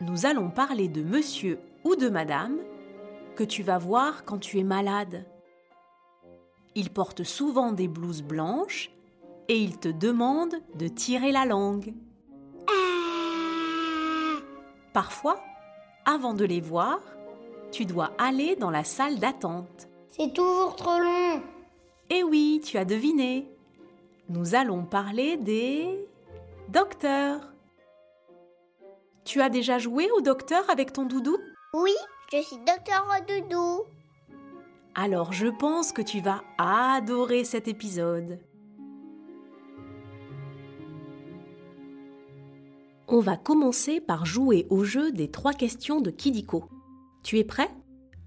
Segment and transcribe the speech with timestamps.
[0.00, 2.58] nous allons parler de monsieur ou de madame
[3.34, 5.24] que tu vas voir quand tu es malade.
[6.74, 8.90] Ils portent souvent des blouses blanches
[9.48, 11.94] et ils te demandent de tirer la langue.
[14.92, 15.42] Parfois,
[16.04, 17.00] avant de les voir,
[17.70, 19.88] tu dois aller dans la salle d'attente.
[20.10, 21.42] C'est toujours trop long.
[22.10, 23.50] Eh oui, tu as deviné.
[24.28, 26.08] Nous allons parler des
[26.68, 27.52] docteurs.
[29.26, 31.36] Tu as déjà joué au docteur avec ton doudou?
[31.74, 31.94] Oui,
[32.32, 33.82] je suis docteur Doudou.
[34.94, 38.38] Alors je pense que tu vas adorer cet épisode.
[43.08, 46.68] On va commencer par jouer au jeu des trois questions de Kidiko.
[47.24, 47.70] Tu es prêt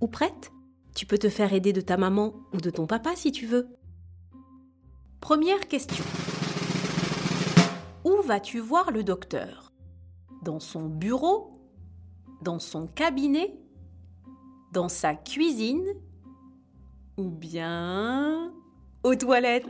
[0.02, 0.52] ou prête?
[0.96, 3.70] Tu peux te faire aider de ta maman ou de ton papa si tu veux.
[5.22, 6.04] Première question.
[8.04, 9.69] Où vas-tu voir le docteur?
[10.44, 11.60] Dans son bureau
[12.42, 13.60] Dans son cabinet
[14.72, 15.86] Dans sa cuisine
[17.18, 18.54] Ou bien
[19.02, 19.66] aux toilettes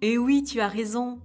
[0.00, 1.18] Eh oui, tu as raison.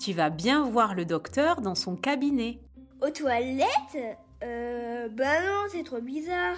[0.00, 2.60] Tu vas bien voir le docteur dans son cabinet.
[3.00, 4.18] Aux toilettes?
[4.42, 5.08] Euh.
[5.08, 6.56] Bah non, c'est trop bizarre.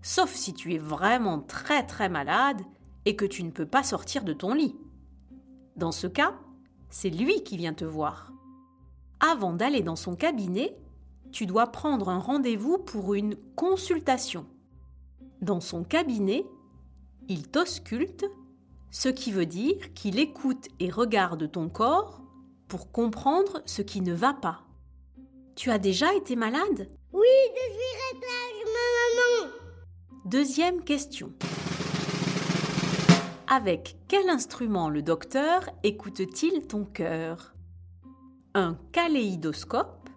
[0.00, 2.62] Sauf si tu es vraiment très très malade
[3.04, 4.76] et que tu ne peux pas sortir de ton lit.
[5.76, 6.34] Dans ce cas,
[6.90, 8.32] c'est lui qui vient te voir.
[9.20, 10.76] Avant d'aller dans son cabinet,
[11.32, 14.46] tu dois prendre un rendez-vous pour une consultation.
[15.40, 16.44] Dans son cabinet,
[17.28, 18.26] il t'ausculte,
[18.90, 22.20] ce qui veut dire qu'il écoute et regarde ton corps
[22.66, 24.62] pour comprendre ce qui ne va pas.
[25.54, 26.90] Tu as déjà été malade?
[27.12, 29.52] Oui, je suis réglage, maman.
[30.24, 31.32] Deuxième question.
[33.52, 37.56] Avec quel instrument le docteur écoute-t-il ton cœur?
[38.54, 40.08] Un kaléidoscope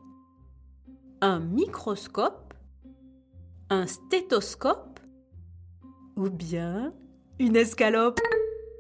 [1.20, 2.54] Un microscope
[3.72, 5.00] Un stéthoscope
[6.16, 6.94] Ou bien
[7.40, 8.20] une escalope?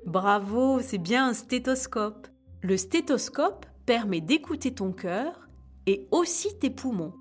[0.05, 2.27] Bravo, c'est bien un stéthoscope.
[2.61, 5.49] Le stéthoscope permet d'écouter ton cœur
[5.87, 7.15] et aussi tes poumons.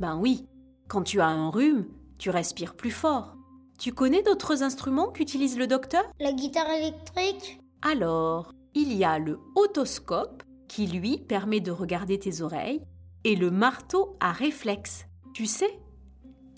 [0.00, 0.48] Ben oui,
[0.88, 1.84] quand tu as un rhume,
[2.16, 3.35] tu respires plus fort.
[3.78, 6.04] Tu connais d'autres instruments qu'utilise le docteur?
[6.18, 12.40] La guitare électrique Alors, il y a le otoscope qui lui permet de regarder tes
[12.40, 12.82] oreilles
[13.24, 15.06] et le marteau à réflexe.
[15.34, 15.78] Tu sais,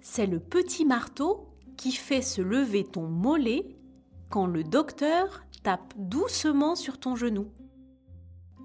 [0.01, 3.67] c'est le petit marteau qui fait se lever ton mollet
[4.31, 7.51] quand le docteur tape doucement sur ton genou.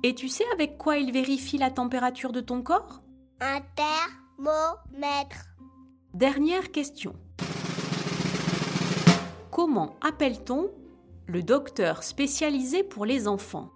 [0.03, 3.01] Et tu sais avec quoi il vérifie la température de ton corps?
[3.39, 5.55] Un thermomètre.
[6.13, 7.15] Dernière question.
[9.53, 10.71] Comment appelle-t-on
[11.27, 13.69] le docteur spécialisé pour les enfants?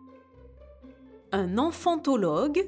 [1.31, 2.67] Un enfantologue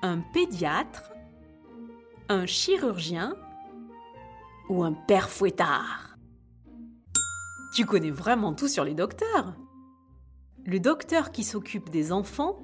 [0.00, 1.12] Un pédiatre
[2.30, 3.36] Un chirurgien
[4.70, 6.16] Ou un père fouettard
[7.74, 9.54] Tu connais vraiment tout sur les docteurs
[10.64, 12.58] Le docteur qui s'occupe des enfants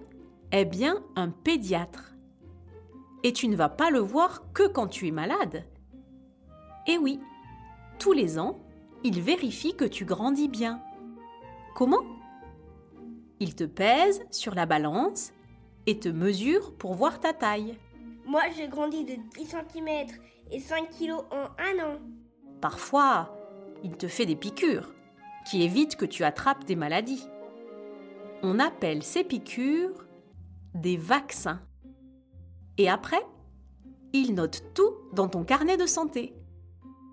[0.52, 2.16] est bien un pédiatre.
[3.24, 5.66] Et tu ne vas pas le voir que quand tu es malade.
[6.86, 7.20] Eh oui,
[7.98, 8.65] tous les ans,
[9.06, 10.82] il vérifie que tu grandis bien.
[11.76, 12.02] Comment?
[13.38, 15.32] Il te pèse sur la balance
[15.86, 17.78] et te mesure pour voir ta taille.
[18.26, 19.88] Moi, j'ai grandi de 10 cm
[20.50, 21.98] et 5 kg en un an.
[22.60, 23.32] Parfois,
[23.84, 24.92] il te fait des piqûres
[25.48, 27.28] qui évitent que tu attrapes des maladies.
[28.42, 30.04] On appelle ces piqûres
[30.74, 31.60] des vaccins.
[32.76, 33.24] Et après,
[34.12, 36.34] il note tout dans ton carnet de santé.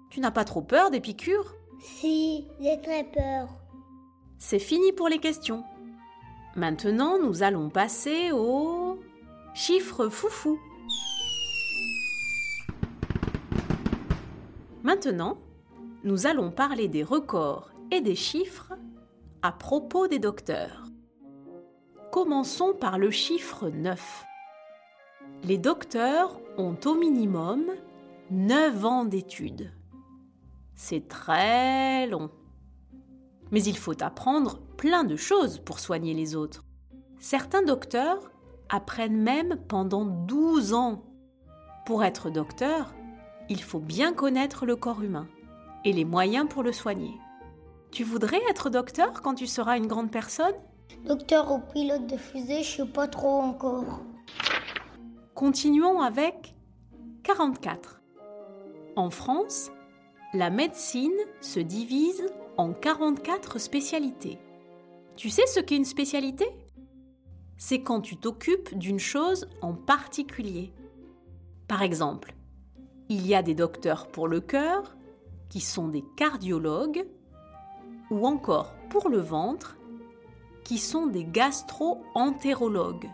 [0.10, 1.54] Tu n'as pas trop peur des piqûres?
[1.84, 3.50] Si, j'ai très peur.
[4.38, 5.66] C'est fini pour les questions.
[6.56, 9.02] Maintenant, nous allons passer au
[9.54, 10.58] chiffre foufou.
[14.82, 15.38] Maintenant,
[16.06, 18.74] nous allons parler des records et des chiffres
[19.42, 20.84] à propos des docteurs.
[22.14, 24.26] Commençons par le chiffre 9.
[25.44, 27.66] Les docteurs ont au minimum
[28.32, 29.74] 9 ans d'études.
[30.76, 32.30] C'est très long.
[33.52, 36.64] Mais il faut apprendre plein de choses pour soigner les autres.
[37.20, 38.32] Certains docteurs
[38.70, 41.04] apprennent même pendant 12 ans.
[41.86, 42.94] Pour être docteur,
[43.50, 45.28] il faut bien connaître le corps humain
[45.86, 47.14] et les moyens pour le soigner.
[47.92, 50.56] Tu voudrais être docteur quand tu seras une grande personne?
[51.06, 54.02] Docteur ou pilote de fusée, je sais pas trop encore.
[55.36, 56.56] Continuons avec
[57.24, 58.02] 44.
[58.96, 59.70] En France,
[60.34, 62.26] la médecine se divise
[62.58, 64.40] en 44 spécialités.
[65.16, 66.48] Tu sais ce qu'est une spécialité?
[67.58, 70.74] C'est quand tu t'occupes d'une chose en particulier.
[71.68, 72.34] Par exemple,
[73.10, 74.98] il y a des docteurs pour le cœur,
[75.50, 77.06] qui sont des cardiologues,
[78.10, 79.78] ou encore pour le ventre,
[80.64, 83.10] qui sont des gastro-entérologues.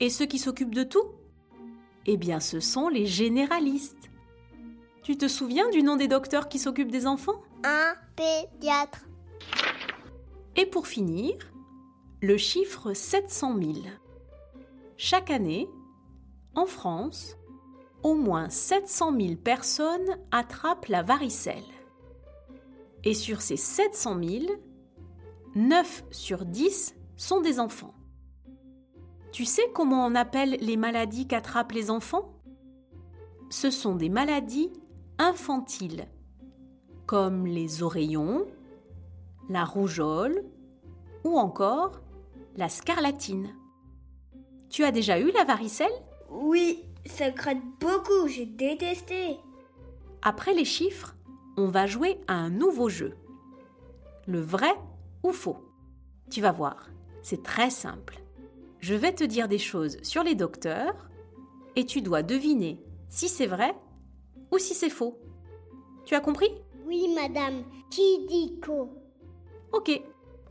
[0.00, 1.12] Et ceux qui s'occupent de tout?
[2.06, 4.07] Eh bien, ce sont les généralistes.
[5.08, 7.40] Tu te souviens du nom des docteurs qui s'occupent des enfants?
[7.64, 9.06] Un pédiatre.
[10.54, 11.34] Et pour finir,
[12.20, 13.72] le chiffre 700 000.
[14.98, 15.66] Chaque année,
[16.54, 17.38] en France,
[18.02, 21.64] au moins 700 000 personnes attrapent la varicelle.
[23.02, 24.44] Et sur ces 700 000,
[25.54, 27.94] 9 sur 10 sont des enfants.
[29.32, 32.30] Tu sais comment on appelle les maladies qu'attrapent les enfants?
[33.48, 34.70] Ce sont des maladies
[35.18, 36.06] infantiles,
[37.06, 38.46] comme les oreillons,
[39.48, 40.44] la rougeole
[41.24, 42.00] ou encore
[42.56, 43.54] la scarlatine.
[44.68, 45.92] Tu as déjà eu la varicelle?
[46.30, 49.38] Oui, ça gratte beaucoup, j'ai détesté.
[50.22, 51.16] Après les chiffres,
[51.56, 53.16] on va jouer à un nouveau jeu.
[54.26, 54.74] Le vrai
[55.22, 55.56] ou faux?
[56.30, 56.88] Tu vas voir,
[57.22, 58.20] c'est très simple.
[58.80, 61.08] Je vais te dire des choses sur les docteurs
[61.74, 62.78] et tu dois deviner
[63.08, 63.74] si c'est vrai
[64.50, 65.18] ou si c'est faux.
[66.04, 66.50] Tu as compris?
[66.86, 67.64] Oui, madame.
[67.90, 68.88] Qui dit quoi
[69.72, 70.00] Ok,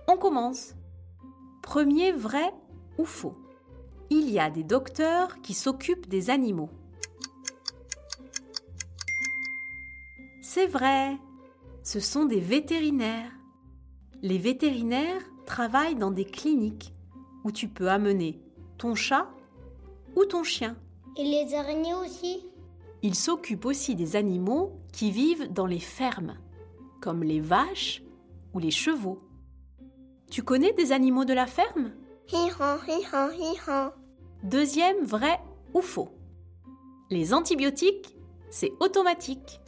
[0.08, 0.76] on commence.
[1.62, 2.54] Premier vrai
[2.98, 3.36] ou faux?
[4.10, 6.70] Il y a des docteurs qui s'occupent des animaux.
[10.42, 11.18] C'est vrai,
[11.84, 13.32] ce sont des vétérinaires.
[14.22, 16.94] Les vétérinaires travaillent dans des cliniques
[17.44, 18.42] où tu peux amener
[18.78, 19.30] ton chat
[20.16, 20.76] ou ton chien.
[21.18, 22.46] Et les araignées aussi?
[23.04, 26.36] Ils s'occupent aussi des animaux qui vivent dans les fermes,
[27.02, 28.04] comme les vaches
[28.54, 29.22] ou les chevaux.
[30.32, 31.92] Tu connais des animaux de la ferme?
[34.44, 35.40] Deuxième vrai
[35.74, 36.10] ou faux
[37.10, 38.18] Les antibiotiques,
[38.50, 39.62] c'est automatique.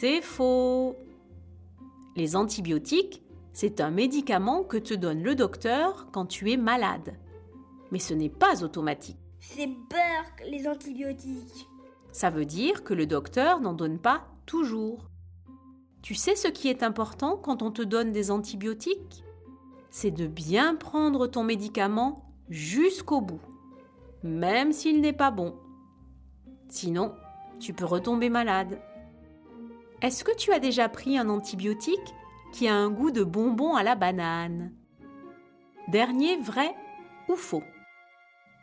[0.00, 0.96] C'est faux.
[2.16, 3.22] Les antibiotiques,
[3.52, 7.16] c'est un médicament que te donne le docteur quand tu es malade.
[7.92, 9.23] Mais ce n'est pas automatique.
[9.46, 11.68] C'est Burke, les antibiotiques.
[12.12, 15.10] Ça veut dire que le docteur n'en donne pas toujours.
[16.02, 19.22] Tu sais ce qui est important quand on te donne des antibiotiques?
[19.90, 23.42] C'est de bien prendre ton médicament jusqu'au bout,
[24.22, 25.54] même s'il n'est pas bon.
[26.68, 27.14] Sinon,
[27.60, 28.80] tu peux retomber malade.
[30.00, 32.14] Est-ce que tu as déjà pris un antibiotique
[32.52, 34.72] qui a un goût de bonbon à la banane?
[35.88, 36.74] Dernier vrai
[37.28, 37.62] ou faux?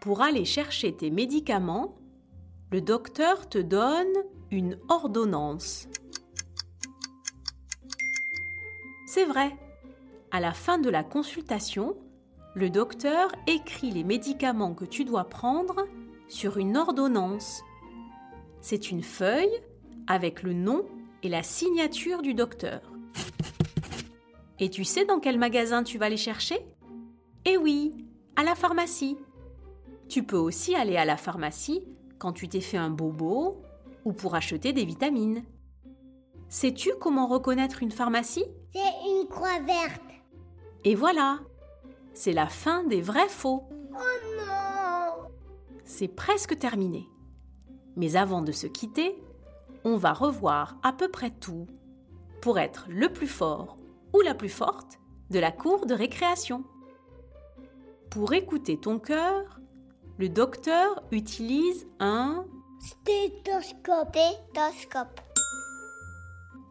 [0.01, 1.95] Pour aller chercher tes médicaments,
[2.71, 4.11] le docteur te donne
[4.49, 5.87] une ordonnance.
[9.05, 9.55] C'est vrai.
[10.31, 11.95] À la fin de la consultation,
[12.55, 15.85] le docteur écrit les médicaments que tu dois prendre
[16.27, 17.61] sur une ordonnance.
[18.59, 19.53] C'est une feuille
[20.07, 20.83] avec le nom
[21.21, 22.81] et la signature du docteur.
[24.57, 26.57] Et tu sais dans quel magasin tu vas les chercher?
[27.45, 27.93] Eh oui,
[28.35, 29.15] à la pharmacie.
[30.11, 31.85] Tu peux aussi aller à la pharmacie
[32.19, 33.61] quand tu t'es fait un bobo
[34.03, 35.45] ou pour acheter des vitamines.
[36.49, 38.43] Sais-tu comment reconnaître une pharmacie?
[38.73, 40.03] C'est une croix verte.
[40.83, 41.39] Et voilà,
[42.13, 43.63] c'est la fin des vrais faux.
[43.93, 45.29] Oh non
[45.85, 47.07] C'est presque terminé.
[47.95, 49.15] Mais avant de se quitter,
[49.85, 51.67] on va revoir à peu près tout
[52.41, 53.77] pour être le plus fort
[54.13, 54.99] ou la plus forte
[55.29, 56.65] de la cour de récréation.
[58.09, 59.60] Pour écouter ton cœur,
[60.21, 62.45] le docteur utilise un
[62.79, 64.15] Stéthoscope.
[64.15, 65.19] Stéthoscope.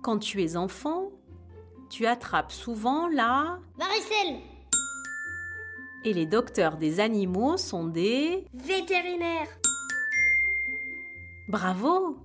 [0.04, 1.11] Quand tu es enfant,
[1.88, 3.59] tu attrapes souvent la...
[3.76, 4.38] Varicelle.
[6.04, 8.45] Et les docteurs des animaux sont des...
[8.54, 9.49] Vétérinaire.
[11.49, 12.19] Bravo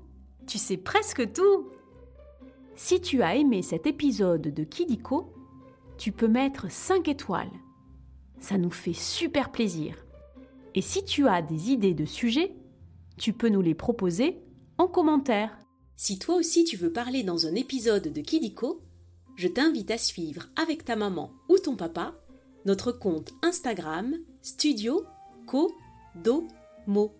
[0.45, 1.71] Tu sais presque tout
[2.75, 5.27] Si tu as aimé cet épisode de Kidiko,
[5.97, 7.51] tu peux mettre 5 étoiles.
[8.39, 10.04] Ça nous fait super plaisir.
[10.75, 12.53] Et si tu as des idées de sujets,
[13.17, 14.41] tu peux nous les proposer
[14.77, 15.57] en commentaire.
[15.95, 18.81] Si toi aussi tu veux parler dans un épisode de Kidiko,
[19.37, 22.13] je t'invite à suivre avec ta maman ou ton papa
[22.65, 25.05] notre compte Instagram Studio
[25.47, 25.71] Co
[26.15, 26.47] Do
[26.87, 27.13] Mo.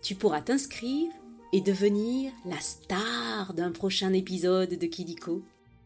[0.00, 1.10] Tu pourras t'inscrire
[1.52, 5.42] et devenir la star d'un prochain épisode de Kidiko.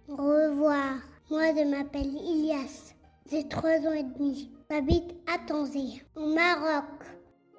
[0.08, 0.98] Au revoir.
[1.30, 2.94] Moi, je m'appelle Ilias.
[3.30, 4.50] J'ai trois ans et demi.
[4.68, 6.84] J'habite à Tanger, au Maroc.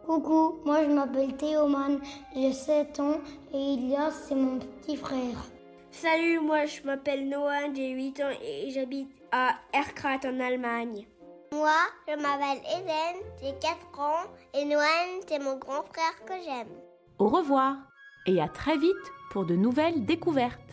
[0.06, 2.02] Coucou, moi je m'appelle Théoman,
[2.36, 3.22] j'ai 7 ans
[3.54, 5.46] et Ilias c'est mon petit frère.
[5.90, 11.08] Salut, moi je m'appelle Noah, j'ai 8 ans et j'habite à Erkrath en Allemagne.
[11.54, 11.72] Moi,
[12.10, 16.76] je m'appelle Eden, j'ai 4 ans et Noël, c'est mon grand frère que j'aime.
[17.20, 17.78] Au revoir
[18.26, 18.96] et à très vite
[19.32, 20.67] pour de nouvelles découvertes.